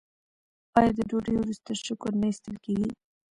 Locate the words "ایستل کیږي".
2.29-2.89